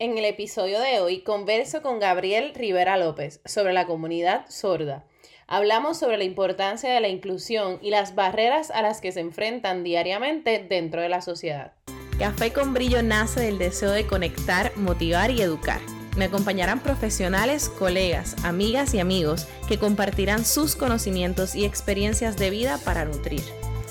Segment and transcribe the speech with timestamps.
[0.00, 5.04] En el episodio de hoy converso con Gabriel Rivera López sobre la comunidad sorda.
[5.48, 9.82] Hablamos sobre la importancia de la inclusión y las barreras a las que se enfrentan
[9.82, 11.72] diariamente dentro de la sociedad.
[12.16, 15.80] Café con Brillo nace del deseo de conectar, motivar y educar.
[16.16, 22.78] Me acompañarán profesionales, colegas, amigas y amigos que compartirán sus conocimientos y experiencias de vida
[22.84, 23.42] para nutrir.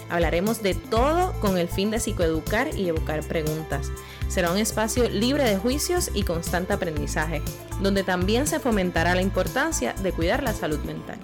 [0.10, 3.92] Hablaremos de todo con el fin de psicoeducar y evocar preguntas.
[4.30, 7.42] Será un espacio libre de juicios y constante aprendizaje,
[7.82, 11.20] donde también se fomentará la importancia de cuidar la salud mental.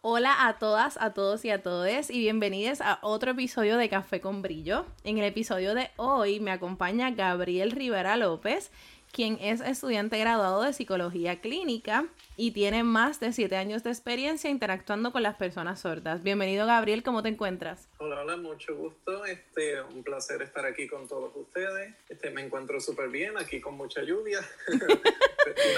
[0.00, 4.20] Hola a todas, a todos y a todes y bienvenidos a otro episodio de Café
[4.20, 4.86] con Brillo.
[5.04, 8.70] En el episodio de hoy me acompaña Gabriel Rivera López,
[9.12, 12.06] quien es estudiante graduado de psicología clínica
[12.40, 16.22] y tiene más de siete años de experiencia interactuando con las personas sordas.
[16.22, 17.88] Bienvenido Gabriel, ¿cómo te encuentras?
[17.98, 19.24] Hola, hola, mucho gusto.
[19.24, 21.96] Este, un placer estar aquí con todos ustedes.
[22.08, 24.38] Este, me encuentro súper bien, aquí con mucha lluvia.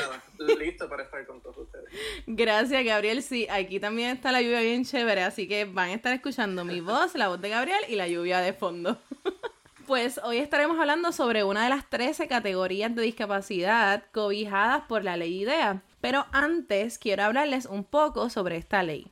[0.01, 0.23] nada,
[0.59, 1.89] listo para estar con todos ustedes.
[2.27, 3.23] Gracias, Gabriel.
[3.23, 6.83] Sí, aquí también está la lluvia bien chévere, así que van a estar escuchando mi
[6.83, 8.99] voz, la voz de Gabriel y la lluvia de fondo.
[9.87, 15.17] Pues hoy estaremos hablando sobre una de las 13 categorías de discapacidad cobijadas por la
[15.17, 15.83] ley IDEA.
[16.01, 19.11] Pero antes quiero hablarles un poco sobre esta ley.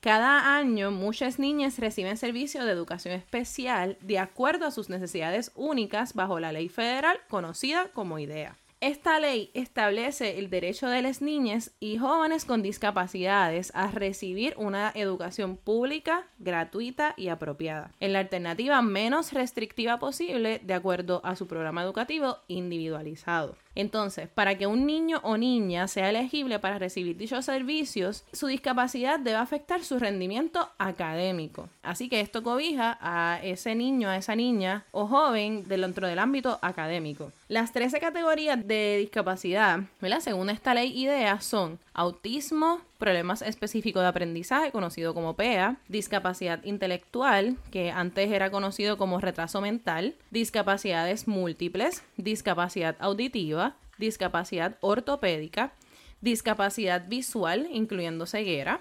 [0.00, 6.14] Cada año muchas niñas reciben servicio de educación especial de acuerdo a sus necesidades únicas
[6.14, 8.56] bajo la ley federal conocida como IDEA.
[8.82, 14.90] Esta ley establece el derecho de las niñas y jóvenes con discapacidades a recibir una
[14.96, 21.46] educación pública, gratuita y apropiada, en la alternativa menos restrictiva posible de acuerdo a su
[21.46, 23.56] programa educativo individualizado.
[23.74, 29.18] Entonces, para que un niño o niña sea elegible para recibir dichos servicios, su discapacidad
[29.18, 31.68] debe afectar su rendimiento académico.
[31.82, 36.58] Así que esto cobija a ese niño, a esa niña o joven dentro del ámbito
[36.62, 37.32] académico.
[37.48, 39.80] Las 13 categorías de discapacidad,
[40.20, 47.56] según esta ley IDEA, son autismo, problemas específicos de aprendizaje, conocido como PEA, discapacidad intelectual,
[47.70, 53.61] que antes era conocido como retraso mental, discapacidades múltiples, discapacidad auditiva,
[53.98, 55.72] discapacidad ortopédica,
[56.20, 58.80] discapacidad visual, incluyendo ceguera,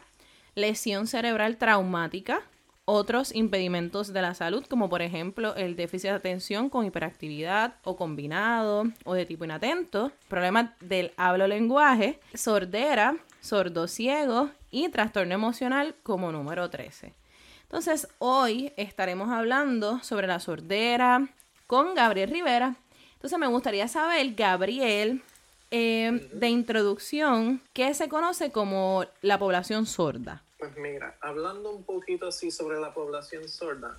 [0.55, 2.41] lesión cerebral traumática,
[2.85, 7.95] otros impedimentos de la salud, como por ejemplo el déficit de atención con hiperactividad o
[7.95, 16.31] combinado o de tipo inatento, problemas del hablo-lenguaje, sordera, sordo ciego y trastorno emocional como
[16.31, 17.13] número 13.
[17.63, 21.29] Entonces, hoy estaremos hablando sobre la sordera
[21.67, 22.75] con Gabriel Rivera.
[23.21, 25.21] Entonces, me gustaría saber, Gabriel,
[25.69, 30.41] eh, de introducción, ¿qué se conoce como la población sorda?
[30.57, 33.95] Pues mira, hablando un poquito así sobre la población sorda,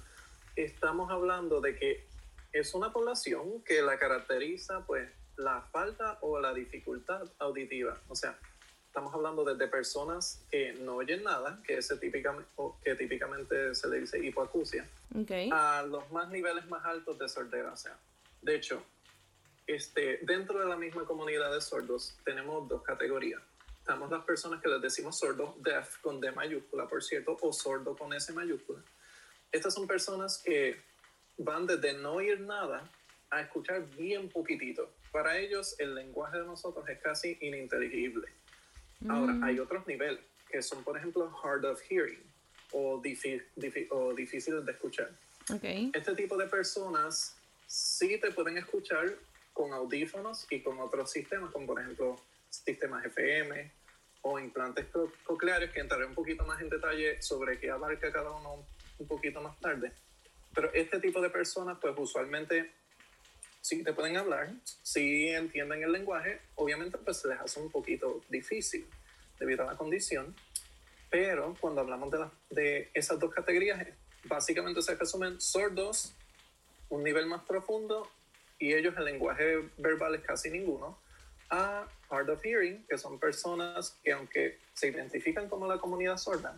[0.56, 2.04] estamos hablando de que
[2.52, 7.96] es una población que la caracteriza pues la falta o la dificultad auditiva.
[8.08, 8.36] O sea,
[8.88, 12.50] estamos hablando desde personas que no oyen nada, que, ese típicamente,
[12.82, 14.84] que típicamente se le dice hipoacusia,
[15.52, 17.72] a los más niveles más altos de sordera.
[17.72, 17.96] O sea,
[18.42, 18.82] de hecho,
[19.66, 23.42] este, dentro de la misma comunidad de sordos tenemos dos categorías
[23.82, 27.96] estamos las personas que les decimos sordo, deaf con D mayúscula, por cierto, o sordo
[27.96, 28.80] con S mayúscula.
[29.50, 30.80] Estas son personas que
[31.36, 32.88] van desde no oír nada
[33.30, 34.88] a escuchar bien poquitito.
[35.10, 38.28] Para ellos el lenguaje de nosotros es casi ininteligible.
[39.08, 39.62] Ahora, hay mm.
[39.62, 42.22] otros niveles que son, por ejemplo, hard of hearing
[42.70, 43.02] o,
[43.90, 45.10] o difíciles de escuchar.
[45.52, 45.90] Okay.
[45.92, 47.36] Este tipo de personas
[47.66, 49.12] sí te pueden escuchar
[49.52, 52.16] con audífonos y con otros sistemas, como por ejemplo
[52.48, 53.72] sistemas FM
[54.22, 54.86] o implantes
[55.24, 58.64] cocleares, que entraré un poquito más en detalle sobre qué abarca cada uno
[58.98, 59.92] un poquito más tarde.
[60.54, 62.72] Pero este tipo de personas, pues usualmente
[63.60, 68.20] sí te pueden hablar, sí entienden el lenguaje, obviamente pues se les hace un poquito
[68.28, 68.86] difícil
[69.38, 70.34] debido a la condición,
[71.10, 72.18] pero cuando hablamos de,
[72.50, 73.86] de esas dos categorías,
[74.24, 76.12] básicamente se resumen sordos,
[76.88, 78.10] un nivel más profundo,
[78.62, 80.96] y ellos el lenguaje verbal es casi ninguno,
[81.50, 86.56] a hard of hearing, que son personas que aunque se identifican como la comunidad sorda,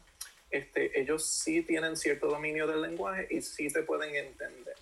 [0.51, 4.77] este, ellos sí tienen cierto dominio del lenguaje y sí te pueden entender.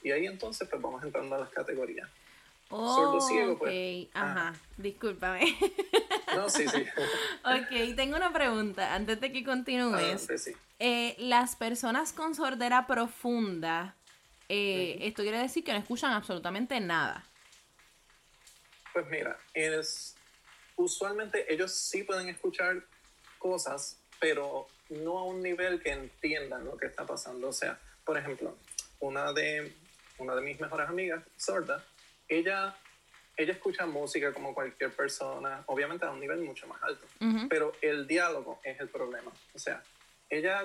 [0.00, 2.08] Y ahí entonces pues vamos entrando a las categorías.
[2.68, 4.06] Sordo ciego, pues.
[4.06, 5.58] Ok, ajá, discúlpame.
[6.36, 6.84] No, sí, sí.
[7.44, 10.28] ok, tengo una pregunta antes de que continúes.
[10.78, 13.96] Eh, las personas con sordera profunda,
[14.48, 17.24] eh, esto quiere decir que no escuchan absolutamente nada.
[18.92, 20.16] Pues mira, es,
[20.76, 22.82] usualmente ellos sí pueden escuchar
[23.38, 27.48] cosas, pero no a un nivel que entiendan lo que está pasando.
[27.48, 28.56] O sea, por ejemplo,
[29.00, 29.72] una de
[30.18, 31.82] una de mis mejores amigas, sorda,
[32.28, 32.76] ella,
[33.36, 37.06] ella escucha música como cualquier persona, obviamente a un nivel mucho más alto,
[37.48, 39.30] pero el diálogo es el problema.
[39.54, 39.82] O sea,
[40.28, 40.64] ella,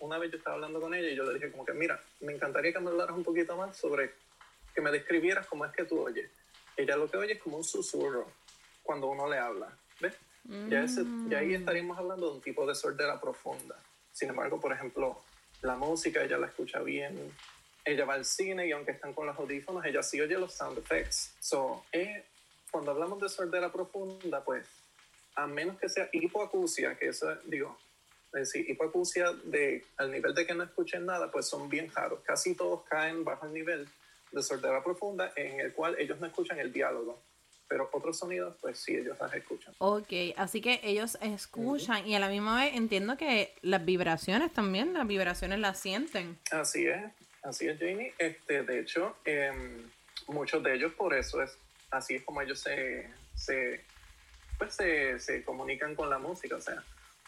[0.00, 2.32] una vez yo estaba hablando con ella y yo le dije como que, mira, me
[2.32, 4.12] encantaría que me hablaras un poquito más sobre,
[4.74, 6.30] que me describieras cómo es que tú oyes.
[6.76, 8.30] Ella lo que oye es como un susurro
[8.82, 10.14] cuando uno le habla, ¿ves?
[10.68, 10.86] Ya,
[11.28, 11.54] ya ahí mm.
[11.54, 13.76] estaríamos hablando de un tipo de sordera profunda.
[14.12, 15.22] Sin embargo, por ejemplo,
[15.62, 17.32] la música ella la escucha bien,
[17.84, 20.78] ella va al cine y aunque están con los audífonos, ella sí oye los sound
[20.78, 21.34] effects.
[21.40, 22.24] So, eh,
[22.70, 24.66] cuando hablamos de sordera profunda, pues,
[25.34, 27.78] a menos que sea hipoacusia, que eso, digo,
[28.32, 32.20] es decir, hipoacusia de, al nivel de que no escuchen nada, pues son bien raros.
[32.24, 33.88] Casi todos caen bajo el nivel
[34.32, 37.22] de sordera profunda en el cual ellos no escuchan el diálogo
[37.68, 39.74] pero otros sonidos, pues sí, ellos las escuchan.
[39.78, 44.92] Ok, así que ellos escuchan y a la misma vez entiendo que las vibraciones también,
[44.94, 46.38] las vibraciones las sienten.
[46.50, 47.02] Así es,
[47.42, 48.12] así es, Jamie.
[48.18, 49.90] Este, de hecho, em,
[50.28, 51.58] muchos de ellos por eso es,
[51.90, 53.84] así es como ellos se, se,
[54.58, 56.56] pues se, se comunican con la música.
[56.56, 56.82] O sea,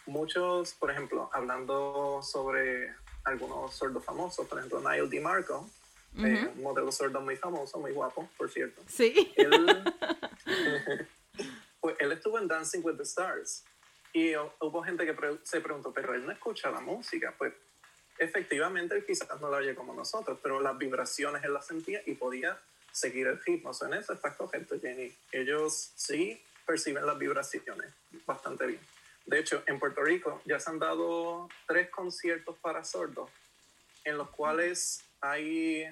[0.09, 5.69] muchos, por ejemplo, hablando sobre algunos sordos famosos, por ejemplo, Niall DiMarco,
[6.17, 8.81] eh, un modelo sordo muy famoso, muy guapo, por cierto.
[8.87, 9.31] Sí.
[9.37, 9.83] Él,
[11.79, 13.63] pues él estuvo en Dancing with the Stars
[14.11, 17.33] y hubo gente que se preguntó, pero él no escucha la música.
[17.37, 17.53] Pues
[18.17, 22.15] efectivamente él quizás no la oye como nosotros, pero las vibraciones él las sentía y
[22.15, 22.59] podía
[22.91, 23.71] seguir el ritmo.
[23.81, 25.13] en eso está correcto, Jenny.
[25.31, 27.93] Ellos sí perciben las vibraciones
[28.25, 28.81] bastante bien.
[29.29, 33.29] De hecho, en Puerto Rico ya se han dado tres conciertos para sordos
[34.03, 35.85] en los cuales hay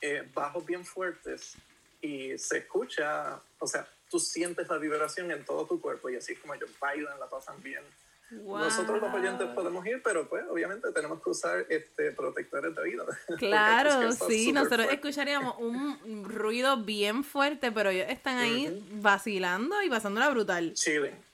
[0.00, 1.54] eh, bajos bien fuertes
[2.00, 6.34] y se escucha, o sea, tú sientes la vibración en todo tu cuerpo y así
[6.34, 7.84] como ellos bailan, la pasan bien.
[8.30, 13.06] Nosotros los oyentes podemos ir, pero pues obviamente tenemos que usar este protectores de oído.
[13.38, 20.30] Claro, sí, nosotros escucharíamos un ruido bien fuerte, pero ellos están ahí vacilando y pasándola
[20.30, 20.74] brutal.
[20.74, 21.29] Chilling.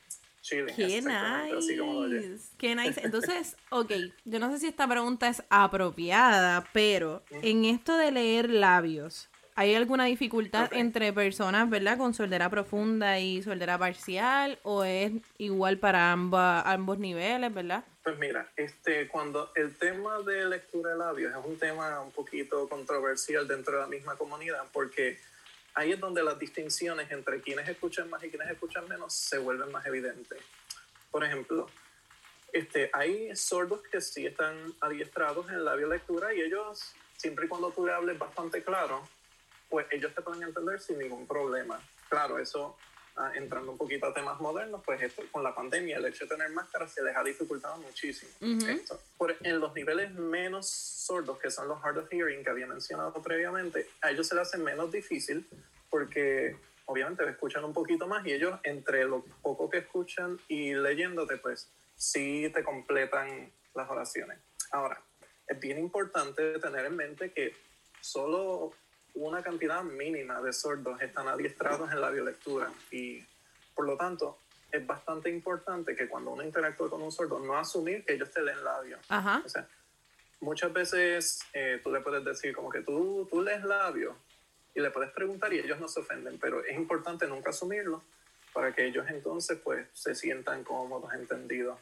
[0.46, 0.74] Chilling.
[0.76, 2.50] Qué nice.
[2.56, 3.00] Qué nice.
[3.04, 3.92] Entonces, ok,
[4.24, 9.28] yo no sé si esta pregunta es apropiada, pero en esto de leer labios,
[9.58, 15.78] ¿Hay alguna dificultad entre personas, verdad, con sordera profunda y sordera parcial o es igual
[15.78, 17.82] para ambas, ambos niveles, verdad?
[18.02, 22.68] Pues mira, este, cuando el tema de lectura de labios es un tema un poquito
[22.68, 25.18] controversial dentro de la misma comunidad porque
[25.76, 29.70] ahí es donde las distinciones entre quienes escuchan más y quienes escuchan menos se vuelven
[29.70, 30.42] más evidentes.
[31.10, 31.68] Por ejemplo,
[32.52, 37.70] este, hay sordos que sí están adiestrados en labio lectura y ellos, siempre y cuando
[37.70, 39.06] tú le hables bastante claro,
[39.68, 41.78] pues ellos te pueden entender sin ningún problema.
[42.08, 42.78] Claro, eso
[43.34, 46.50] entrando un poquito a temas modernos, pues esto, con la pandemia, el hecho de tener
[46.50, 48.30] máscaras se les ha dificultado muchísimo.
[48.68, 49.00] esto.
[49.16, 53.14] Por, en los niveles menos sordos, que son los hard of hearing que había mencionado
[53.22, 55.48] previamente, a ellos se les hace menos difícil
[55.88, 61.38] porque obviamente escuchan un poquito más y ellos entre lo poco que escuchan y leyéndote,
[61.38, 64.38] pues sí te completan las oraciones.
[64.72, 65.00] Ahora,
[65.46, 67.54] es bien importante tener en mente que
[68.00, 68.72] solo
[69.16, 73.24] una cantidad mínima de sordos están adiestrados en la biolectura y
[73.74, 74.38] por lo tanto
[74.70, 78.42] es bastante importante que cuando uno interactúa con un sordo no asumir que ellos te
[78.42, 78.98] leen labio.
[79.44, 79.66] O sea,
[80.40, 84.16] muchas veces eh, tú le puedes decir como que tú, tú lees labio
[84.74, 88.02] y le puedes preguntar y ellos no se ofenden, pero es importante nunca asumirlo
[88.52, 91.78] para que ellos entonces pues se sientan cómodos, entendidos.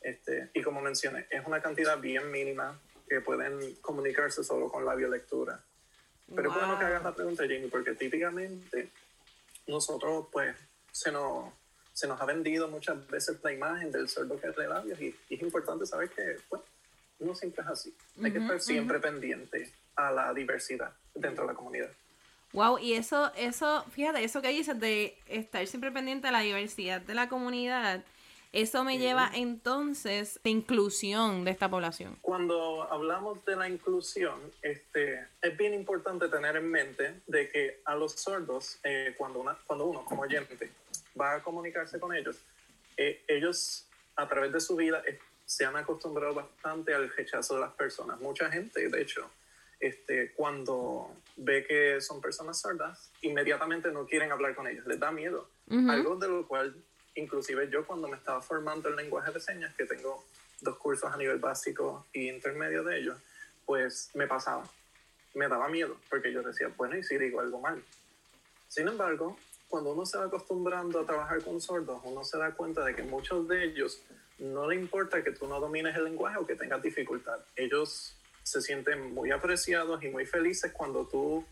[0.00, 4.94] Este, y como mencioné, es una cantidad bien mínima que pueden comunicarse solo con la
[4.94, 5.60] biolectura.
[6.34, 8.90] Pero es bueno que hagas la pregunta, Jamie, porque típicamente
[9.66, 10.56] nosotros, pues,
[10.90, 11.52] se nos,
[11.92, 15.14] se nos ha vendido muchas veces la imagen del sordo que es de labios y,
[15.30, 16.62] es importante saber que, pues,
[17.20, 17.94] no siempre es así.
[18.22, 21.90] Hay que estar siempre pendiente a la diversidad dentro de la comunidad.
[22.52, 27.00] Wow, y eso, eso, fíjate, eso que dices de estar siempre pendiente a la diversidad
[27.00, 28.04] de la comunidad,
[28.52, 32.16] eso me lleva entonces de inclusión de esta población.
[32.22, 37.94] Cuando hablamos de la inclusión, este, es bien importante tener en mente de que a
[37.94, 40.70] los sordos, eh, cuando, una, cuando uno como oyente
[41.20, 42.36] va a comunicarse con ellos,
[42.96, 43.86] eh, ellos
[44.16, 48.20] a través de su vida eh, se han acostumbrado bastante al rechazo de las personas.
[48.20, 49.30] Mucha gente, de hecho,
[49.78, 55.12] este, cuando ve que son personas sordas, inmediatamente no quieren hablar con ellos, les da
[55.12, 55.48] miedo.
[55.68, 56.76] Algo de lo cual
[57.16, 60.24] inclusive yo cuando me estaba formando el lenguaje de señas, que tengo
[60.60, 63.18] dos cursos a nivel básico y intermedio de ellos,
[63.64, 64.68] pues me pasaba.
[65.34, 67.82] Me daba miedo, porque yo decía, bueno, ¿y si digo algo mal?
[68.68, 69.36] Sin embargo,
[69.68, 73.02] cuando uno se va acostumbrando a trabajar con sordos, uno se da cuenta de que
[73.02, 74.02] muchos de ellos
[74.38, 77.40] no le importa que tú no domines el lenguaje o que tengas dificultad.
[77.54, 81.44] Ellos se sienten muy apreciados y muy felices cuando tú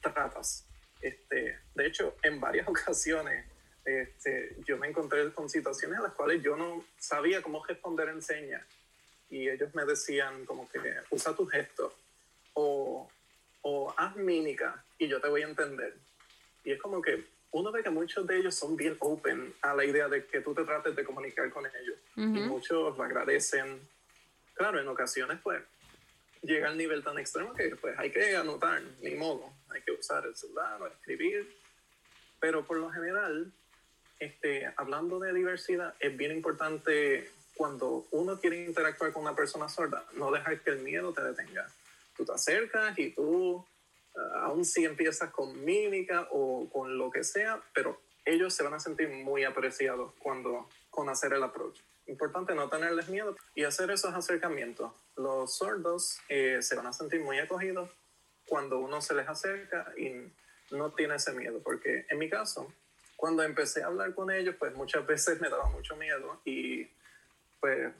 [0.00, 0.66] tratas.
[1.00, 3.46] Este, de hecho, en varias ocasiones
[3.84, 8.22] este, yo me encontré con situaciones en las cuales yo no sabía cómo responder en
[8.22, 8.62] señas
[9.28, 10.78] y ellos me decían como que
[11.10, 11.94] usa tu gesto
[12.54, 13.10] o,
[13.62, 15.96] o haz mímica y yo te voy a entender.
[16.64, 19.84] Y es como que uno ve que muchos de ellos son bien open a la
[19.84, 21.96] idea de que tú te trates de comunicar con ellos.
[22.16, 23.80] Y muchos lo agradecen.
[24.54, 25.62] Claro, en ocasiones pues
[26.42, 29.52] llega al nivel tan extremo que pues hay que anotar, ni modo.
[29.68, 31.54] Hay que usar el celular o escribir.
[32.40, 33.52] Pero por lo general,
[34.22, 40.04] este, hablando de diversidad, es bien importante cuando uno quiere interactuar con una persona sorda,
[40.14, 41.68] no dejar que el miedo te detenga.
[42.16, 43.64] Tú te acercas y tú
[44.34, 48.80] aún si empiezas con mímica o con lo que sea, pero ellos se van a
[48.80, 51.80] sentir muy apreciados cuando con hacer el approach.
[52.06, 54.92] Importante no tenerles miedo y hacer esos acercamientos.
[55.16, 57.90] Los sordos eh, se van a sentir muy acogidos
[58.46, 60.30] cuando uno se les acerca y
[60.70, 62.72] no tiene ese miedo, porque en mi caso,
[63.22, 66.84] cuando empecé a hablar con ellos, pues muchas veces me daba mucho miedo y
[67.60, 67.92] pues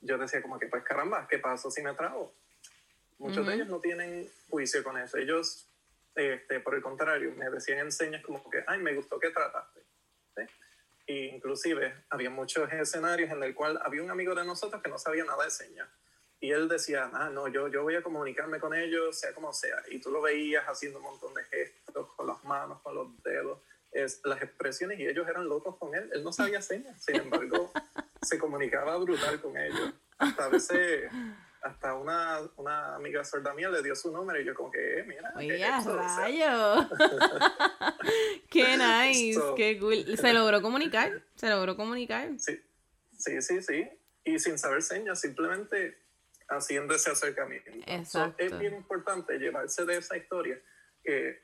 [0.00, 2.34] yo decía como que pues caramba, ¿qué pasa si me trago?
[3.18, 5.18] Muchos de ellos no tienen juicio con eso.
[5.18, 5.68] Ellos,
[6.16, 9.82] este, por el contrario, me decían en señas como que, ay, me gustó que trataste.
[10.34, 10.42] ¿Sí?
[11.06, 15.24] inclusive había muchos escenarios en el cual había un amigo de nosotros que no sabía
[15.24, 15.88] nada de señas.
[16.40, 19.80] Y él decía, ah, no, yo, yo voy a comunicarme con ellos, sea como sea.
[19.92, 23.60] Y tú lo veías haciendo un montón de gestos con las manos, con los dedos,
[24.04, 26.10] es, las expresiones, y ellos eran locos con él.
[26.12, 27.70] Él no sabía señas, sin embargo,
[28.22, 29.92] se comunicaba brutal con ellos.
[30.18, 31.10] Hasta a veces
[31.66, 35.04] hasta una, una amiga sorda mía le dio su número y yo como que, eh,
[35.04, 35.32] mira.
[35.36, 36.88] Oye, rayo.
[38.50, 40.16] qué nice, qué cool.
[40.16, 42.30] Se logró comunicar, se logró comunicar.
[42.38, 42.60] Sí,
[43.16, 43.88] sí, sí, sí.
[44.24, 45.98] Y sin saber señas, simplemente
[46.48, 47.70] haciendo ese acercamiento.
[47.86, 48.42] Exacto.
[48.42, 50.60] es bien importante llevarse de esa historia
[51.02, 51.40] que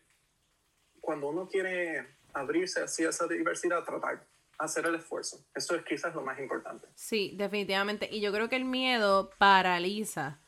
[1.01, 4.27] cuando uno quiere abrirse hacia esa diversidad, tratar
[4.63, 5.45] hacer el esfuerzo.
[5.55, 6.87] Eso es quizás lo más importante.
[6.95, 8.09] Sí, definitivamente.
[8.11, 10.41] Y yo creo que el miedo paraliza,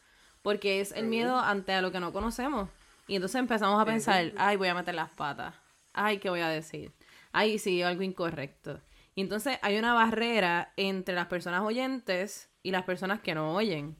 [0.42, 2.68] porque es el miedo ante a lo que no conocemos.
[3.06, 5.54] Y entonces empezamos a pensar, ay, voy a meter las patas.
[5.92, 6.92] Ay, ¿qué voy a decir?
[7.32, 8.80] Ay, sí, algo incorrecto.
[9.14, 13.96] Y entonces hay una barrera entre las personas oyentes y las personas que no oyen.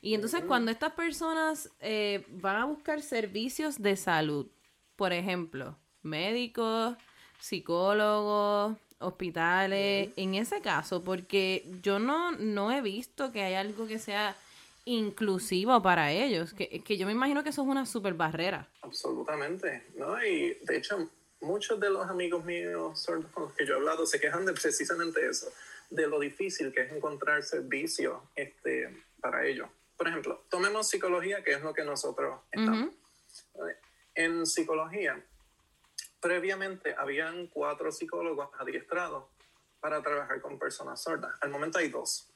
[0.00, 4.50] Y entonces cuando estas personas eh, van a buscar servicios de salud,
[4.96, 6.96] por ejemplo, médicos,
[7.42, 13.98] psicólogos, hospitales, en ese caso, porque yo no, no he visto que haya algo que
[13.98, 14.36] sea
[14.84, 18.68] inclusivo para ellos, que, que yo me imagino que eso es una super barrera.
[18.82, 20.24] Absolutamente, ¿no?
[20.24, 24.20] Y de hecho, muchos de los amigos míos con los que yo he hablado se
[24.20, 25.52] quejan de precisamente eso,
[25.90, 29.68] de lo difícil que es encontrar servicio este, para ellos.
[29.96, 32.94] Por ejemplo, tomemos psicología, que es lo que nosotros estamos.
[34.14, 35.20] En psicología,
[36.22, 39.24] previamente habían cuatro psicólogos adiestrados
[39.80, 41.34] para trabajar con personas sordas.
[41.40, 42.28] Al momento hay dos.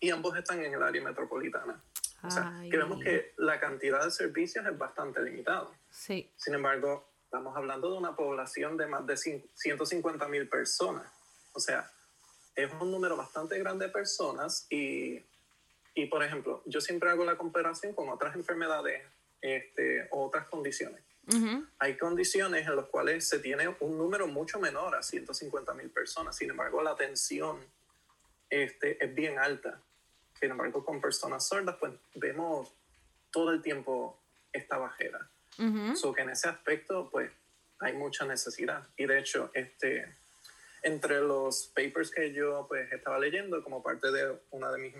[0.00, 1.80] Y ambos están en el área metropolitana.
[2.22, 5.68] O sea, que vemos que la cantidad de servicios es bastante limitada.
[5.90, 6.30] Sí.
[6.36, 11.06] Sin embargo, estamos hablando de una población de más de 150 mil personas.
[11.52, 11.90] O sea,
[12.56, 15.24] es un número bastante grande de personas y,
[15.94, 19.02] y, por ejemplo, yo siempre hago la comparación con otras enfermedades
[19.40, 21.00] este, o otras condiciones.
[21.78, 26.36] Hay condiciones en las cuales se tiene un número mucho menor a 150 mil personas,
[26.36, 27.58] sin embargo la atención
[28.48, 29.80] este, es bien alta.
[30.38, 32.74] Sin embargo, con personas sordas, pues vemos
[33.30, 34.20] todo el tiempo
[34.52, 35.28] esta bajera.
[35.58, 37.30] Uh que en ese aspecto, pues
[37.78, 38.88] hay mucha necesidad.
[38.96, 40.06] Y de hecho, este,
[40.82, 44.94] entre los papers que yo pues estaba leyendo como parte de una de mis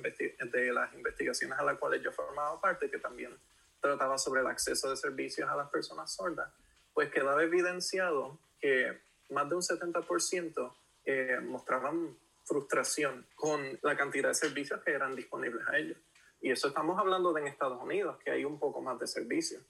[0.53, 3.37] de las investigaciones a las cuales yo formaba parte, que también
[3.81, 6.53] trataba sobre el acceso de servicios a las personas sordas,
[6.93, 14.35] pues quedaba evidenciado que más de un 70% eh, mostraban frustración con la cantidad de
[14.35, 15.99] servicios que eran disponibles a ellos.
[16.41, 19.63] Y eso estamos hablando de en Estados Unidos, que hay un poco más de servicios.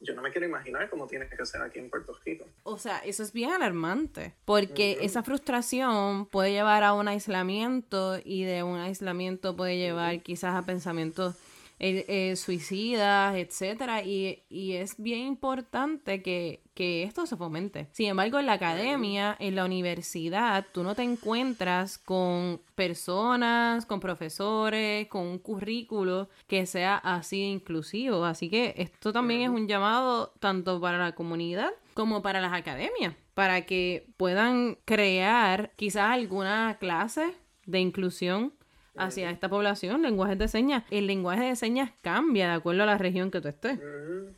[0.00, 2.44] Yo no me quiero imaginar cómo tiene que ser aquí en Puerto Rico.
[2.64, 8.44] O sea, eso es bien alarmante, porque esa frustración puede llevar a un aislamiento y
[8.44, 11.36] de un aislamiento puede llevar quizás a pensamientos
[11.86, 17.88] eh, eh, suicidas, etcétera, y, es bien importante que, esto se fomente.
[17.92, 24.00] Sin embargo, en la academia, en la universidad, tú no te encuentras con personas, con
[24.00, 28.24] profesores, con un currículo que sea así inclusivo.
[28.24, 33.14] Así que esto también es un llamado tanto para la comunidad como para las academias,
[33.34, 37.34] para que puedan crear quizás alguna clase
[37.66, 38.54] de inclusión
[38.96, 40.84] hacia esta población, lenguajes de señas.
[40.90, 43.78] El lenguaje de señas cambia de acuerdo a la región que tú estés.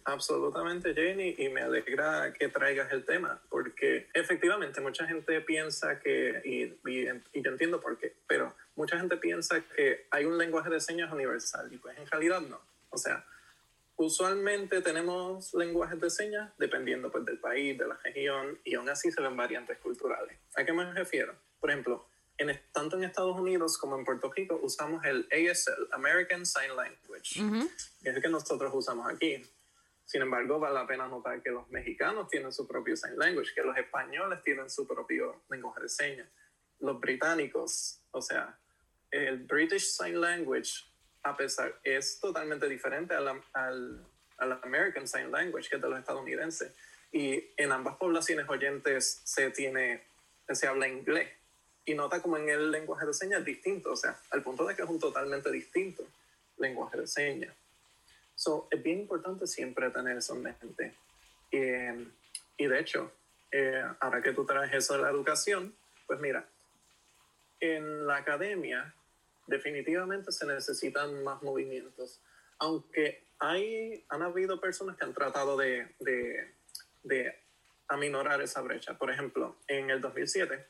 [0.05, 6.41] Absolutamente, Jenny, y me alegra que traigas el tema, porque efectivamente mucha gente piensa que,
[6.45, 10.71] y, y, y yo entiendo por qué, pero mucha gente piensa que hay un lenguaje
[10.71, 12.61] de señas universal, y pues en realidad no.
[12.91, 13.25] O sea,
[13.97, 19.11] usualmente tenemos lenguajes de señas dependiendo pues, del país, de la región, y aún así
[19.11, 20.39] se ven variantes culturales.
[20.55, 21.35] ¿A qué me refiero?
[21.61, 22.07] Por ejemplo,
[22.39, 27.41] en, tanto en Estados Unidos como en Puerto Rico usamos el ASL, American Sign Language,
[28.03, 29.43] que es el que nosotros usamos aquí.
[30.05, 33.63] Sin embargo, vale la pena notar que los mexicanos tienen su propio Sign Language, que
[33.63, 36.29] los españoles tienen su propio lenguaje de señas,
[36.81, 38.59] los británicos, o sea,
[39.11, 40.85] el British Sign Language
[41.27, 46.73] a pesar, es totalmente diferente al, al, American Sign Language, que es de los estadounidenses.
[47.11, 50.05] Y en ambas poblaciones oyentes se tiene,
[50.49, 51.29] se habla inglés.
[51.87, 54.75] Y nota como en el lenguaje de señas es distinto, o sea, al punto de
[54.75, 56.05] que es un totalmente distinto
[56.59, 57.55] lenguaje de señas.
[58.35, 60.95] So, es bien importante siempre tener eso en mente.
[62.59, 63.13] y de hecho,
[63.51, 65.75] eh, ahora que tú traes eso de la educación,
[66.07, 66.47] pues mira,
[67.61, 68.95] en la academia
[69.47, 72.21] definitivamente se necesitan más movimientos.
[72.59, 76.53] Aunque hay, han habido personas que han tratado de, de,
[77.03, 77.39] de
[77.89, 78.99] aminorar esa brecha.
[78.99, 80.67] Por ejemplo, en el 2007,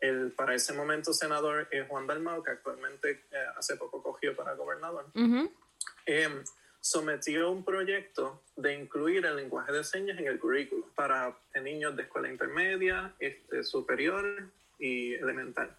[0.00, 4.54] el para ese momento senador eh, Juan Dalmau, que actualmente eh, hace poco cogió para
[4.54, 5.06] gobernador,
[6.06, 6.44] em,
[6.80, 12.02] sometió un proyecto de incluir el lenguaje de señas en el currículo para niños de
[12.02, 15.74] escuela intermedia, este, superior y elemental.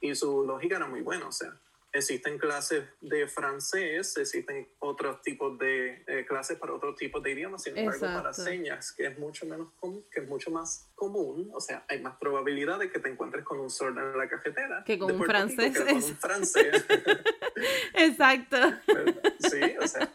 [0.00, 1.56] Y su lógica era muy buena, o sea,
[1.94, 7.62] existen clases de francés, existen otros tipos de eh, clases para otros tipos de idiomas,
[7.62, 11.60] sin embargo para señas, que es mucho menos común, que es mucho más común, o
[11.60, 14.98] sea, hay más probabilidad de que te encuentres con un sordo en la cajetera que
[14.98, 15.72] con un francés.
[15.72, 16.84] que con un francés.
[17.94, 18.56] Exacto.
[19.38, 20.10] Sí, o sea.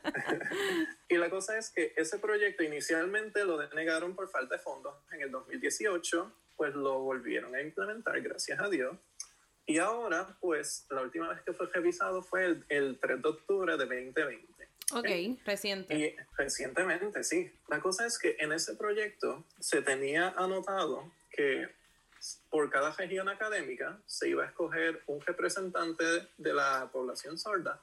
[1.08, 4.96] y la cosa es que ese proyecto inicialmente lo denegaron por falta de fondos.
[5.12, 8.98] En el 2018, pues lo volvieron a implementar, gracias a Dios.
[9.70, 13.78] Y ahora, pues, la última vez que fue revisado fue el, el 3 de octubre
[13.78, 14.68] de 2020.
[14.94, 15.96] Ok, reciente.
[15.96, 17.54] Y recientemente, sí.
[17.68, 21.70] La cosa es que en ese proyecto se tenía anotado que
[22.50, 26.04] por cada región académica se iba a escoger un representante
[26.40, 27.80] de la población sorda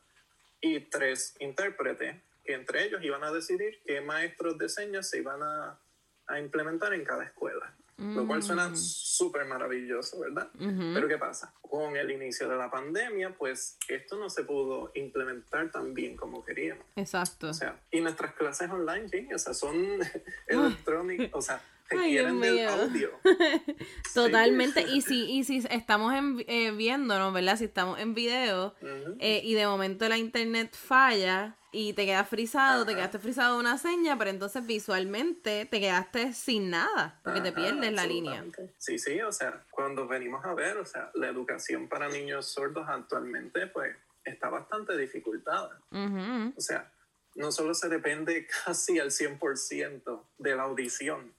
[0.60, 5.40] y tres intérpretes, que entre ellos iban a decidir qué maestros de señas se iban
[5.40, 5.78] a,
[6.26, 7.72] a implementar en cada escuela.
[7.98, 8.76] Lo cual suena mm.
[8.76, 10.50] súper maravilloso, ¿verdad?
[10.58, 11.54] Pero ¿qué pasa?
[11.62, 16.44] Con el inicio de la pandemia, pues esto no se pudo implementar tan bien como
[16.44, 16.84] queríamos.
[16.94, 17.48] Exacto.
[17.48, 19.74] O sea, y nuestras clases online, sí, o sea, son
[20.46, 23.10] electrónicas, o sea, requieren del audio.
[24.14, 24.82] Totalmente.
[24.82, 27.56] Y si, y si estamos en, eh, viéndonos, ¿verdad?
[27.56, 28.74] Si estamos en video
[29.18, 33.76] eh, y de momento la internet falla y te quedas frisado, te quedaste frisado una
[33.76, 38.44] seña, pero entonces visualmente te quedaste sin nada, porque te pierdes la línea.
[38.78, 42.86] Sí, sí, o sea, cuando venimos a ver, o sea, la educación para niños sordos
[42.88, 43.94] actualmente, pues,
[44.24, 45.78] está bastante dificultada.
[45.90, 46.90] O sea,
[47.34, 51.34] no solo se depende casi al 100% de la audición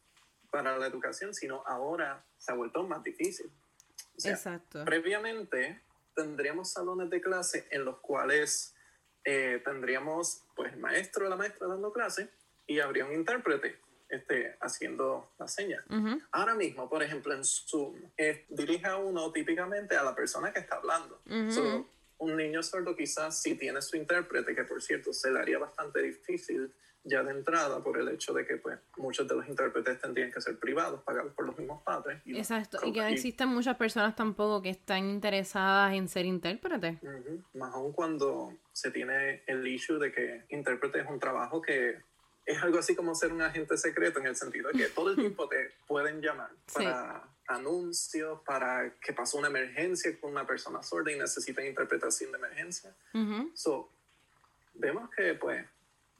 [0.52, 3.52] para la educación, sino ahora se ha vuelto más difícil.
[4.24, 4.84] Exacto.
[4.86, 5.82] Previamente
[6.16, 8.76] tendríamos salones de clase en los cuales
[9.24, 12.30] eh, tendríamos pues el maestro o la maestra dando clase
[12.66, 13.80] y habría un intérprete
[14.10, 15.84] este, haciendo la seña.
[16.32, 20.60] Ahora mismo, por ejemplo, en Zoom, eh, dirige a uno típicamente a la persona que
[20.60, 21.22] está hablando.
[22.20, 26.02] un niño sordo quizás si tiene su intérprete, que por cierto se le haría bastante
[26.02, 26.74] difícil
[27.08, 30.42] ya de entrada por el hecho de que pues muchos de los intérpretes tendrían que
[30.42, 32.22] ser privados, pagados por los mismos padres.
[32.26, 36.98] Exacto, y que existen muchas personas tampoco que están interesadas en ser intérpretes.
[37.54, 42.02] Más aún cuando se tiene el issue de que intérprete es un trabajo que
[42.46, 45.16] es algo así como ser un agente secreto en el sentido de que todo el
[45.18, 51.12] tiempo te pueden llamar para anuncios, para que pasó una emergencia con una persona sorda
[51.12, 52.94] y necesitan interpretación de emergencia.
[53.54, 53.90] So,
[54.74, 55.66] vemos que pues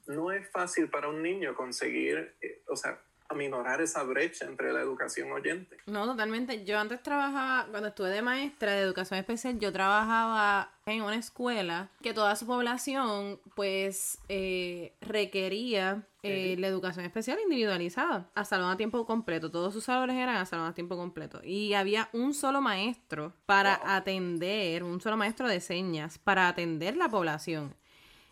[0.08, 4.80] no es fácil para un niño conseguir, eh, o sea, aminorar esa brecha entre la
[4.80, 5.76] educación oyente.
[5.86, 6.64] No, totalmente.
[6.64, 11.90] Yo antes trabajaba, cuando estuve de maestra de educación especial, yo trabajaba en una escuela
[12.02, 18.76] que toda su población, pues, eh, requería eh, la educación especial individualizada, a salón a
[18.78, 19.50] tiempo completo.
[19.50, 21.40] Todos sus salones eran a salón a tiempo completo.
[21.44, 27.10] Y había un solo maestro para atender, un solo maestro de señas, para atender la
[27.10, 27.74] población.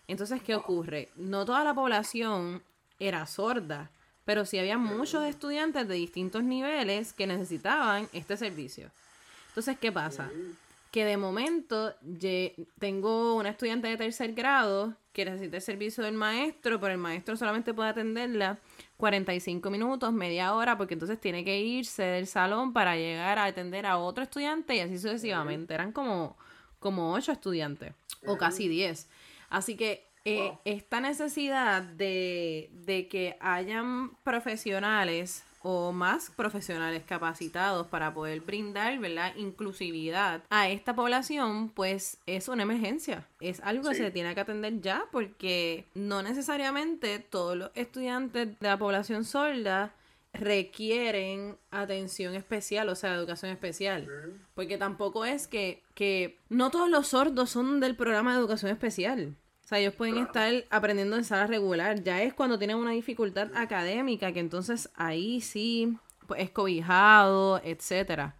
[0.08, 1.08] Entonces, ¿qué ocurre?
[1.16, 2.62] No toda la población
[2.98, 3.90] era sorda,
[4.24, 8.90] pero sí había muchos estudiantes de distintos niveles que necesitaban este servicio.
[9.48, 10.30] Entonces, ¿qué pasa?
[10.96, 11.94] que de momento
[12.78, 17.36] tengo una estudiante de tercer grado que necesita el servicio del maestro, pero el maestro
[17.36, 18.58] solamente puede atenderla
[18.96, 23.84] 45 minutos, media hora, porque entonces tiene que irse del salón para llegar a atender
[23.84, 25.74] a otro estudiante y así sucesivamente.
[25.74, 26.34] Eran como,
[26.78, 27.92] como 8 estudiantes,
[28.24, 29.06] o casi 10.
[29.48, 38.14] Así que eh, esta necesidad de, de que hayan profesionales o más profesionales capacitados para
[38.14, 39.34] poder brindar, ¿verdad?
[39.34, 43.26] Inclusividad a esta población, pues es una emergencia.
[43.40, 48.68] Es algo que se tiene que atender ya porque no necesariamente todos los estudiantes de
[48.68, 49.92] la población sorda
[50.36, 54.08] requieren atención especial, o sea, educación especial.
[54.54, 59.36] Porque tampoco es que, que no todos los sordos son del programa de educación especial.
[59.64, 62.02] O sea, ellos pueden estar aprendiendo en sala regular.
[62.04, 68.36] Ya es cuando tienen una dificultad académica, que entonces ahí sí pues, es cobijado, etcétera.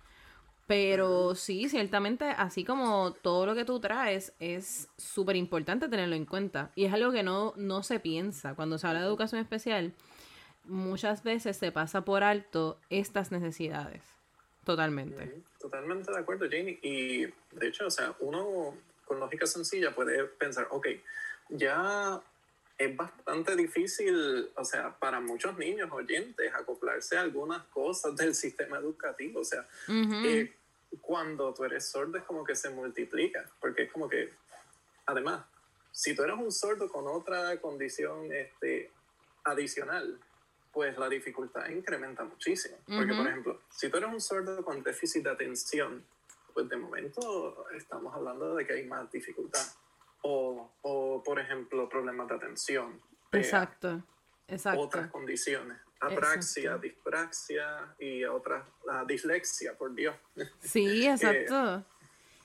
[0.67, 6.27] Pero sí, ciertamente, así como todo lo que tú traes, es súper importante tenerlo en
[6.27, 6.73] cuenta.
[6.75, 8.55] Y es algo que no, no se piensa.
[8.55, 9.95] Cuando se habla de educación especial,
[10.67, 14.03] muchas veces se pasa por alto estas necesidades.
[14.65, 15.43] Totalmente.
[15.61, 16.79] Totalmente de acuerdo, Janie.
[16.83, 20.89] Y de hecho, o sea, uno con lógica sencilla puede pensar, ok,
[21.51, 22.21] ya
[22.79, 28.79] es bastante difícil, o sea, para muchos niños oyentes acoplarse a algunas cosas del sistema
[28.79, 29.41] educativo.
[29.41, 30.53] O sea, eh,
[31.01, 34.33] cuando tú eres sordo es como que se multiplica, porque es como que,
[35.07, 35.45] además,
[35.93, 38.91] si tú eres un sordo con otra condición este,
[39.45, 40.19] adicional,
[40.77, 42.77] pues la dificultad incrementa muchísimo.
[42.87, 46.05] Porque, por ejemplo, si tú eres un sordo con déficit de atención,
[46.53, 49.67] pues de momento estamos hablando de que hay más dificultad.
[50.21, 53.01] O, o por ejemplo, problemas de atención.
[53.33, 54.03] Exacto,
[54.49, 54.83] exacto.
[54.83, 55.79] Otras condiciones.
[55.99, 60.15] Apraxia, dispraxia y otras, la dislexia, por Dios.
[60.61, 61.87] Sí, exacto.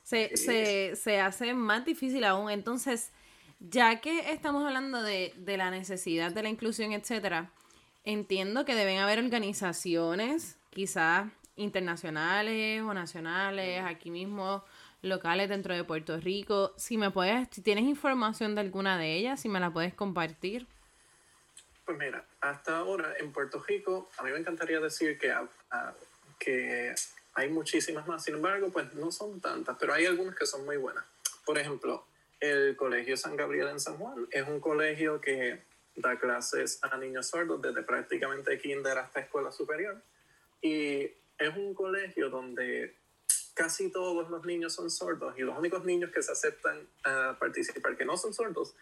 [0.03, 2.49] se, se, se hace más difícil aún.
[2.49, 3.11] Entonces,
[3.59, 7.51] ya que estamos hablando de, de la necesidad de la inclusión, etcétera,
[8.03, 14.63] entiendo que deben haber organizaciones, quizás internacionales o nacionales, aquí mismo
[15.01, 16.73] locales dentro de Puerto Rico.
[16.77, 20.67] Si me puedes, si tienes información de alguna de ellas, si me la puedes compartir.
[21.85, 25.33] Pues mira, hasta ahora en Puerto Rico, a mí me encantaría decir que,
[26.39, 26.93] que
[27.33, 30.77] hay muchísimas más, sin embargo, pues no son tantas, pero hay algunas que son muy
[30.77, 31.03] buenas.
[31.45, 32.05] Por ejemplo,
[32.39, 35.63] el Colegio San Gabriel en San Juan es un colegio que
[35.95, 40.01] da clases a niños sordos desde prácticamente kinder hasta escuela superior.
[40.61, 41.03] Y
[41.37, 42.95] es un colegio donde
[43.53, 47.97] casi todos los niños son sordos y los únicos niños que se aceptan a participar
[47.97, 48.75] que no son sordos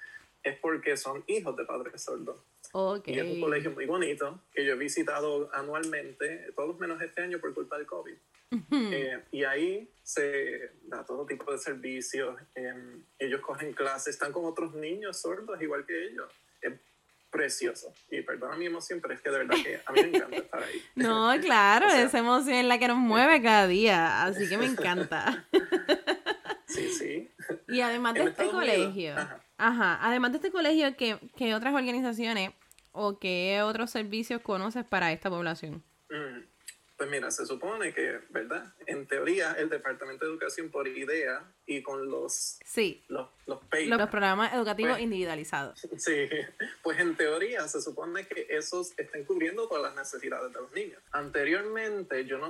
[0.43, 2.39] es porque son hijos de padres sordos.
[2.71, 3.15] Okay.
[3.15, 7.39] Y es un colegio muy bonito que yo he visitado anualmente, todos menos este año
[7.39, 8.15] por culpa del COVID.
[8.71, 12.35] Eh, y ahí se da todo tipo de servicios.
[12.55, 16.31] Em, ellos cogen clases, están con otros niños sordos igual que ellos
[17.29, 17.93] precioso.
[18.09, 20.63] Y perdona mi emoción, pero es que de verdad que a mí me encanta estar
[20.63, 20.83] ahí.
[20.95, 25.47] No, claro, esa emoción es la que nos mueve cada día, así que me encanta.
[26.67, 27.31] sí, sí.
[27.67, 29.15] Y además de este colegio,
[29.57, 29.99] ajá.
[30.01, 32.51] además de este colegio, ¿qué, ¿qué, otras organizaciones
[32.91, 35.83] o qué otros servicios conoces para esta población?
[36.99, 38.73] Pues mira, se supone que, ¿verdad?
[38.85, 42.59] En teoría, el Departamento de Educación por idea y con los...
[42.65, 43.05] Sí.
[43.07, 45.87] Los, los, los programas educativos pues, individualizados.
[45.97, 46.27] Sí,
[46.83, 51.01] pues en teoría se supone que esos están cubriendo todas las necesidades de los niños.
[51.13, 52.49] Anteriormente, yo no,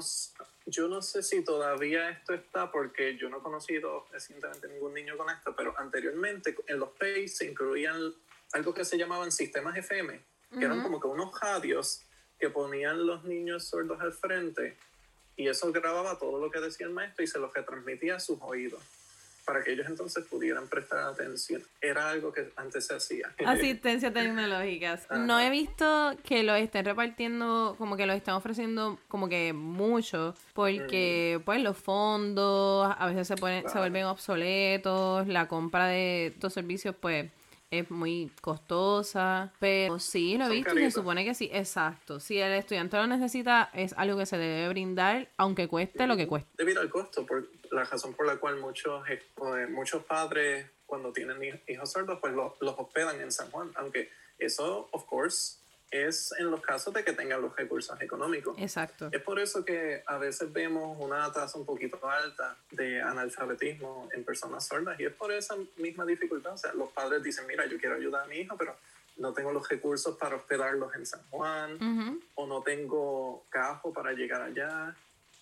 [0.65, 5.15] yo no sé si todavía esto está porque yo no he conocido recientemente ningún niño
[5.15, 8.15] con esto, pero anteriormente en los PACE se incluían
[8.53, 10.19] algo que se llamaban sistemas FM,
[10.57, 12.08] que eran como que unos radios
[12.39, 14.77] que ponían los niños sordos al frente
[15.35, 18.39] y eso grababa todo lo que decía el maestro y se lo retransmitía a sus
[18.41, 18.81] oídos
[19.49, 21.63] para que ellos entonces pudieran prestar atención.
[21.81, 23.33] Era algo que antes se hacía.
[23.45, 24.99] Asistencia tecnológica.
[25.09, 30.35] No he visto que lo estén repartiendo, como que lo estén ofreciendo como que mucho,
[30.53, 36.53] porque pues los fondos a veces se, ponen, se vuelven obsoletos, la compra de estos
[36.53, 37.31] servicios pues
[37.71, 42.19] es muy costosa, pero sí lo he visto y se supone que sí, exacto.
[42.19, 46.27] Si el estudiante lo necesita, es algo que se debe brindar, aunque cueste lo que
[46.27, 46.49] cueste.
[46.57, 49.21] Debido al costo, por la razón por la cual muchos, eh,
[49.69, 54.89] muchos padres, cuando tienen hijos sordos, pues los, los hospedan en San Juan, aunque eso,
[54.91, 55.58] of course,
[55.91, 58.55] es en los casos de que tengan los recursos económicos.
[58.59, 59.09] Exacto.
[59.11, 64.23] Es por eso que a veces vemos una tasa un poquito alta de analfabetismo en
[64.23, 66.53] personas sordas y es por esa misma dificultad.
[66.53, 68.75] O sea, los padres dicen, mira, yo quiero ayudar a mi hijo, pero
[69.17, 74.41] no tengo los recursos para hospedarlos en San Juan o no tengo cajo para llegar
[74.41, 74.95] allá.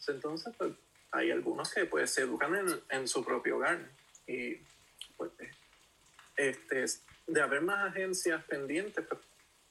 [0.08, 0.72] Entonces, pues,
[1.12, 3.80] hay algunos que pues se educan en, en su propio hogar
[4.26, 4.58] y
[5.16, 5.32] pues
[6.36, 6.86] este,
[7.26, 9.20] de haber más agencias pendientes, pues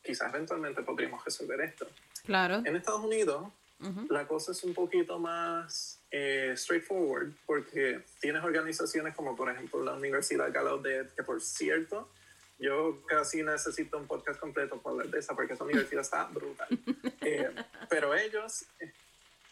[0.06, 1.86] quizás eventualmente podríamos resolver esto.
[2.24, 2.62] Claro.
[2.64, 3.48] En Estados Unidos
[4.08, 9.94] la cosa es un poquito más eh, straightforward porque tienes organizaciones como por ejemplo la
[9.94, 12.08] Universidad Gallaudet, que por cierto,
[12.58, 16.68] yo casi necesito un podcast completo para hablar de esa porque esa universidad está brutal.
[17.20, 17.50] Eh,
[17.90, 18.64] pero ellos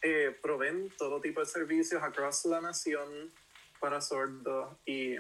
[0.00, 3.30] eh, proveen todo tipo de servicios across la nación
[3.78, 5.16] para sordos y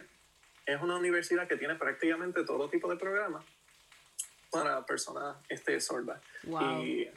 [0.66, 3.44] es una universidad que tiene prácticamente todo tipo de programas
[4.54, 6.20] para personas este, sordas.
[6.80, 7.08] Y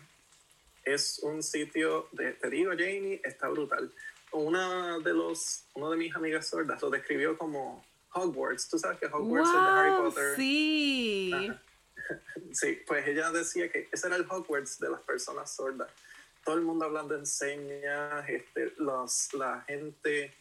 [0.84, 3.94] es un sitio, de, te digo, Jamie, está brutal.
[4.32, 8.68] Una de los, uno de mis amigas sordas lo describió como Hogwarts.
[8.70, 10.36] Tú sabes que Hogwarts es de Harry Potter.
[10.36, 11.52] Sí.
[12.54, 15.90] Sí, pues ella decía que ese era el Hogwarts de las personas sordas.
[16.46, 20.34] Todo el mundo hablando en señas, este, los, la gente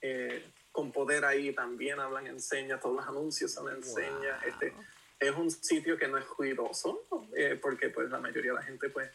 [0.00, 4.42] eh, con poder ahí también hablan en señas, todos los anuncios son en señas.
[4.46, 4.72] Este,
[5.20, 7.04] es un sitio que no es ruidoso,
[7.36, 9.10] eh, porque pues la mayoría de la gente pues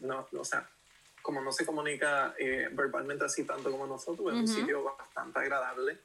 [0.00, 0.66] no, o sea,
[1.20, 5.98] como no se comunica eh, verbalmente así tanto como nosotros, es un sitio bastante agradable.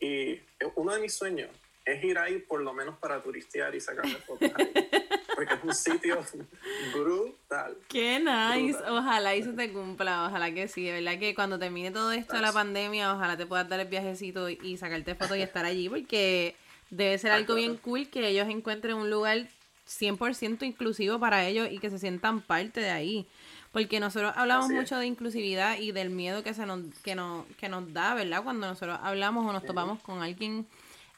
[0.00, 0.40] Y
[0.74, 1.50] uno de mis sueños
[1.84, 4.72] es ir ahí por lo menos para turistear y sacarme fotos ahí.
[5.34, 6.24] Porque es un sitio
[6.92, 7.76] brutal.
[7.88, 8.78] Qué nice.
[8.88, 10.84] Ojalá y se te cumpla, ojalá que sí.
[10.84, 13.86] De verdad que cuando termine todo esto de la pandemia, ojalá te puedas dar el
[13.86, 16.56] viajecito y sacarte fotos y estar allí, porque
[16.90, 19.48] debe ser algo bien cool que ellos encuentren un lugar
[19.88, 23.26] 100% inclusivo para ellos y que se sientan parte de ahí.
[23.72, 27.68] Porque nosotros hablamos mucho de inclusividad y del miedo que, se nos, que, nos, que
[27.68, 28.42] nos da, ¿verdad?
[28.42, 30.66] Cuando nosotros hablamos o nos topamos con alguien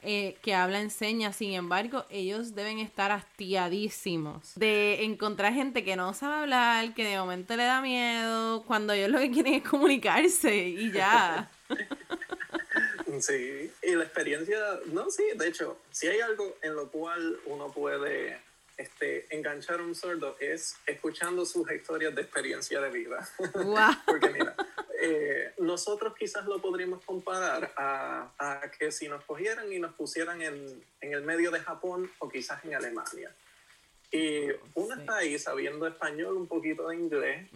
[0.02, 1.36] eh, que habla en señas.
[1.36, 7.18] Sin embargo, ellos deben estar hastiadísimos de encontrar gente que no sabe hablar, que de
[7.18, 11.50] momento le da miedo, cuando ellos lo que quieren es comunicarse y ya.
[13.20, 17.72] Sí, y la experiencia, no, sí, de hecho, si hay algo en lo cual uno
[17.72, 18.40] puede
[18.80, 23.28] este, enganchar a un sordo es escuchando sus historias de experiencia de vida.
[24.06, 24.56] Porque mira,
[25.02, 30.40] eh, nosotros quizás lo podríamos comparar a, a, que si nos cogieran y nos pusieran
[30.40, 33.34] en, en, el medio de Japón o quizás en Alemania.
[34.12, 37.48] Y uno está ahí sabiendo español, un poquito de inglés,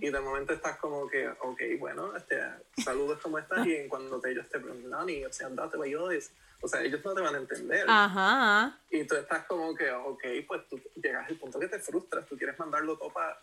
[0.00, 2.40] y de momento estás como que, ok, bueno, este,
[2.82, 3.66] saludos, ¿cómo estás?
[3.66, 5.76] y cuando te, ellos te preguntan, o sea, andate,
[6.16, 7.84] eso o sea, ellos no te van a entender.
[7.88, 8.78] Ajá.
[8.90, 12.36] Y tú estás como que, ok, pues tú llegas al punto que te frustras, tú
[12.38, 13.38] quieres mandarlo todo para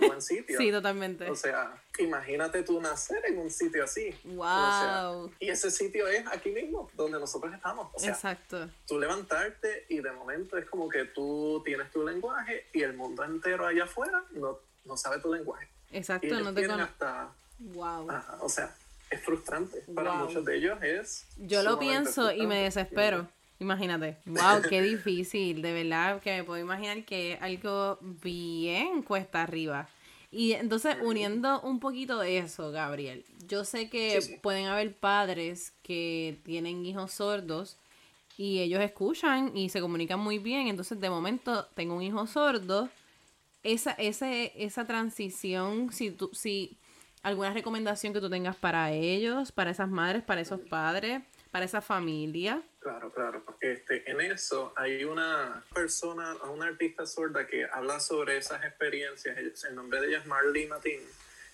[0.00, 0.58] buen sitio.
[0.58, 1.28] sí, totalmente.
[1.30, 4.14] O sea, imagínate tú nacer en un sitio así.
[4.24, 5.32] Wow.
[5.40, 7.88] y ese sitio es aquí mismo, donde nosotros estamos.
[7.92, 8.68] O sea, Exacto.
[8.86, 13.24] Tú levantarte y de momento es como que tú tienes tu lenguaje y el mundo
[13.24, 15.68] entero allá afuera no, no sabe tu lenguaje.
[15.92, 16.92] Exacto, no te conozco.
[16.92, 17.32] hasta...
[17.60, 18.08] Wow.
[18.40, 18.72] o sea,
[19.10, 19.82] es frustrante.
[19.94, 21.26] Para muchos de ellos es.
[21.38, 23.28] Yo lo pienso y me desespero.
[23.60, 24.18] Imagínate.
[24.26, 25.62] Wow, qué difícil.
[25.62, 29.88] De verdad que me puedo imaginar que es algo bien cuesta arriba.
[30.30, 36.38] Y entonces, uniendo un poquito de eso, Gabriel, yo sé que pueden haber padres que
[36.44, 37.78] tienen hijos sordos
[38.36, 40.68] y ellos escuchan y se comunican muy bien.
[40.68, 42.90] Entonces, de momento, tengo un hijo sordo.
[43.62, 46.78] Esa, ese, esa transición, si tú, si
[47.22, 51.80] alguna recomendación que tú tengas para ellos, para esas madres, para esos padres, para esa
[51.80, 52.62] familia.
[52.88, 53.44] Claro, claro.
[53.60, 59.36] Este, en eso hay una persona, una artista sorda que habla sobre esas experiencias.
[59.64, 61.02] El nombre de ella es Marley Matin.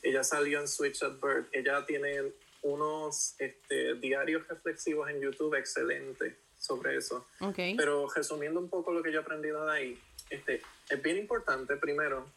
[0.01, 1.49] Ella salió en Switch at Birth.
[1.51, 7.27] Ella tiene unos este, diarios reflexivos en YouTube excelentes sobre eso.
[7.40, 7.77] Okay.
[7.77, 11.77] Pero resumiendo un poco lo que yo he aprendido de ahí, este, es bien importante
[11.79, 12.31] primero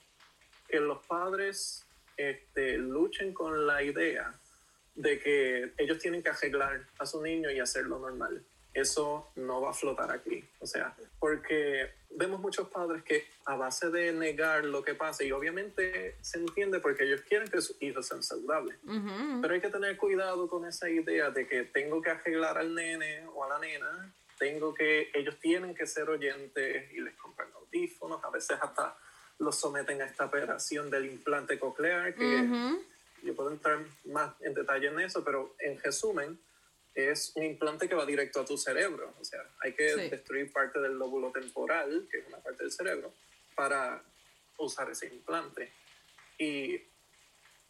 [0.67, 1.85] que los padres
[2.17, 4.33] este, luchen con la idea
[4.95, 8.43] de que ellos tienen que arreglar a su niño y hacerlo normal.
[8.77, 10.43] Eso no va a flotar aquí.
[10.59, 15.31] O sea, porque vemos muchos padres que a base de negar lo que pasa, y
[15.31, 18.77] obviamente se entiende porque ellos quieren que sus hijos sean saludables,
[19.41, 23.25] pero hay que tener cuidado con esa idea de que tengo que arreglar al nene
[23.33, 28.23] o a la nena, tengo que, ellos tienen que ser oyentes y les compran audífonos,
[28.23, 28.95] a veces hasta
[29.39, 32.77] los someten a esta operación del implante coclear, que
[33.23, 36.39] yo puedo entrar más en detalle en eso, pero en resumen,
[36.97, 39.13] es un implante que va directo a tu cerebro.
[39.19, 43.13] O sea, hay que destruir parte del lóbulo temporal, que es una parte del cerebro,
[43.55, 44.01] para
[44.57, 45.71] usar ese implante.
[46.39, 46.81] Y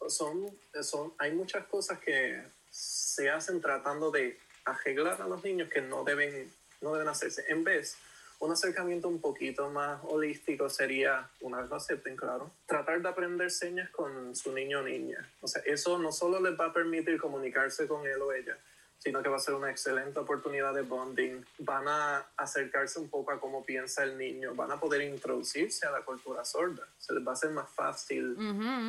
[0.08, 5.80] son, son, hay muchas cosas que se hacen tratando de arreglar a los niños que
[5.80, 7.44] no deben, no deben hacerse.
[7.48, 7.96] En vez,
[8.40, 13.50] un acercamiento un poquito más holístico sería, una vez lo acepten, claro, tratar de aprender
[13.50, 15.28] señas con su niño o niña.
[15.40, 18.56] O sea, eso no solo les va a permitir comunicarse con él o ella,
[18.98, 21.44] sino que va a ser una excelente oportunidad de bonding.
[21.58, 25.90] Van a acercarse un poco a cómo piensa el niño, van a poder introducirse a
[25.90, 26.86] la cultura sorda.
[26.98, 28.36] Se les va a hacer más fácil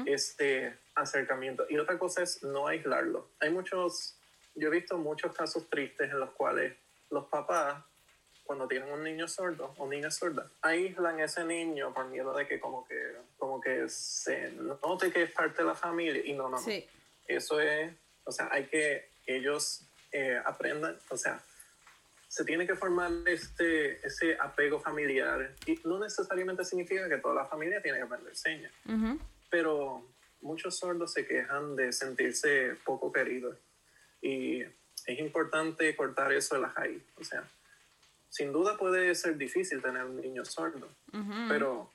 [0.06, 1.66] este acercamiento.
[1.70, 3.30] Y otra cosa es no aislarlo.
[3.40, 4.16] Hay muchos,
[4.56, 6.74] yo he visto muchos casos tristes en los cuales
[7.12, 7.84] los papás
[8.50, 12.60] cuando tienen un niño sordo o niña sorda, aíslan ese niño por miedo de que
[12.60, 16.58] como que, como que se note que es parte de la familia y no, no,
[16.58, 16.84] sí.
[17.28, 17.94] Eso es,
[18.24, 21.42] o sea, hay que ellos eh, aprendan, o sea,
[22.28, 27.46] se tiene que formar este, ese apego familiar y no necesariamente significa que toda la
[27.46, 28.72] familia tiene que aprender señas,
[29.50, 30.06] pero
[30.42, 33.58] muchos sordos se quejan de sentirse poco queridos
[34.22, 37.44] y es importante cortar eso de la raíz, o sea,
[38.30, 40.88] sin duda puede ser difícil tener un niño sordo,
[41.48, 41.92] pero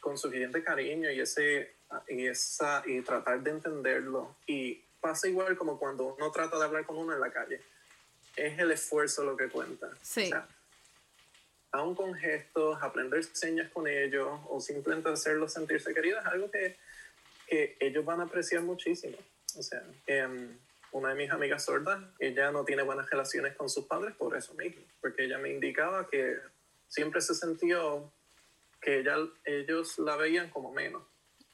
[0.00, 1.76] con suficiente cariño y ese
[2.08, 6.86] y esa y tratar de entenderlo y pasa igual como cuando uno trata de hablar
[6.86, 7.60] con uno en la calle.
[8.34, 9.90] Es el esfuerzo lo que cuenta.
[10.00, 10.24] Sí.
[10.24, 10.48] O sea,
[11.72, 16.76] aún con gestos, aprender señas con ellos o simplemente hacerlos sentirse queridos es algo que,
[17.46, 19.18] que ellos van a apreciar muchísimo.
[19.58, 20.56] O sea, eh,
[20.92, 24.54] una de mis amigas sordas, ella no tiene buenas relaciones con sus padres por eso
[24.54, 26.38] mismo, porque ella me indicaba que
[26.86, 28.12] siempre se sintió
[28.80, 31.02] que ella, ellos la veían como menos.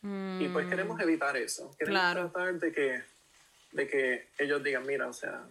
[0.02, 0.70] Y pues mm.
[0.70, 1.74] queremos evitar eso.
[1.76, 3.02] Queremos tratar de que,
[3.72, 5.44] de que ellos digan, mira, o sea,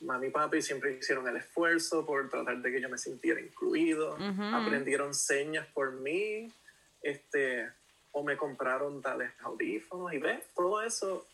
[0.00, 4.16] mami y papi siempre hicieron el esfuerzo por tratar de que yo me sintiera incluido,
[4.52, 6.52] aprendieron señas por mí,
[7.02, 7.70] este,
[8.12, 11.26] o me compraron tales audífonos y ves, todo eso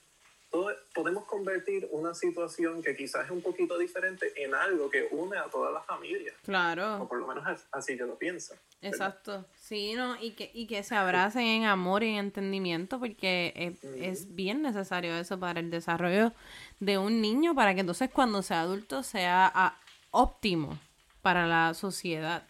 [0.95, 5.45] podemos convertir una situación que quizás es un poquito diferente en algo que une a
[5.45, 6.33] toda la familia.
[6.45, 7.03] Claro.
[7.03, 8.55] O por lo menos así yo lo pienso.
[8.81, 9.45] Exacto.
[9.57, 10.21] Sí, ¿no?
[10.21, 15.15] Y que, y que se abracen en amor y en entendimiento porque es, bien necesario
[15.17, 16.33] eso para el desarrollo
[16.81, 19.79] de un niño, para que entonces cuando sea adulto sea ah,
[20.11, 20.79] óptimo
[21.23, 22.45] para la sociedad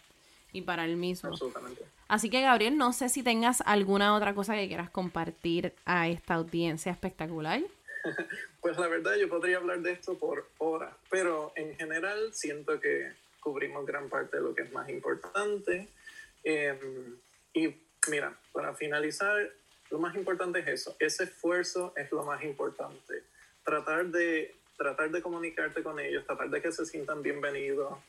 [0.51, 1.29] y para el mismo.
[1.29, 1.83] Absolutamente.
[2.07, 6.35] Así que Gabriel, no sé si tengas alguna otra cosa que quieras compartir a esta
[6.35, 7.61] audiencia espectacular.
[8.61, 13.11] Pues la verdad yo podría hablar de esto por horas, pero en general siento que
[13.39, 15.89] cubrimos gran parte de lo que es más importante.
[16.43, 17.17] Em,
[17.53, 17.75] y
[18.09, 19.51] mira, para finalizar,
[19.89, 23.23] lo más importante es eso, ese esfuerzo es lo más importante.
[23.63, 27.99] Tratar de, tratar de comunicarte con ellos, tratar de que se sientan bienvenidos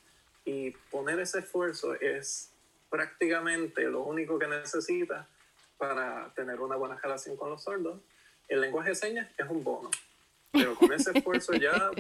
[0.45, 2.51] y poner ese esfuerzo es
[2.91, 5.27] prácticamente lo único que necesitas
[5.79, 7.99] para tener una buena relación con los sordos
[8.49, 9.91] el lenguaje de señas es un bono.
[10.53, 11.91] Pero con ese esfuerzo ya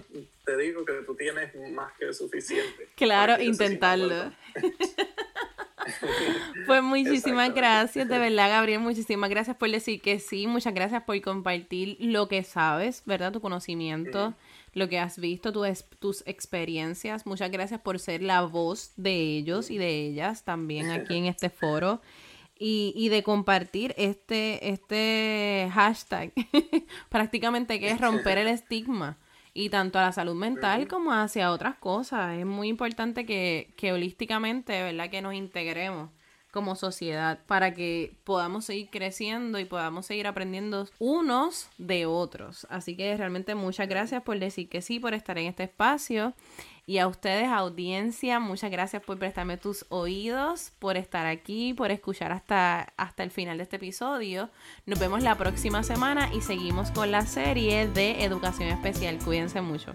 [0.44, 2.88] te digo que tú tienes más que suficiente.
[2.94, 4.32] Claro, intentarlo.
[6.66, 11.20] pues muchísimas gracias, de verdad, Gabriel, muchísimas gracias por decir que sí, muchas gracias por
[11.20, 13.32] compartir lo que sabes, ¿verdad?
[13.32, 14.34] Tu conocimiento,
[14.72, 15.64] lo que has visto, tu,
[15.98, 17.26] tus experiencias.
[17.26, 21.50] Muchas gracias por ser la voz de ellos y de ellas también aquí en este
[21.50, 22.00] foro
[22.58, 26.32] y, y de compartir este, este hashtag,
[27.08, 29.18] prácticamente que es romper el estigma
[29.54, 32.38] y tanto a la salud mental como hacia otras cosas.
[32.38, 35.10] Es muy importante que, que holísticamente, ¿verdad?
[35.10, 36.10] Que nos integremos
[36.54, 42.64] como sociedad para que podamos seguir creciendo y podamos seguir aprendiendo unos de otros.
[42.70, 46.32] Así que realmente muchas gracias por decir que sí, por estar en este espacio.
[46.86, 52.30] Y a ustedes, audiencia, muchas gracias por prestarme tus oídos, por estar aquí, por escuchar
[52.30, 54.50] hasta, hasta el final de este episodio.
[54.84, 59.18] Nos vemos la próxima semana y seguimos con la serie de educación especial.
[59.24, 59.94] Cuídense mucho.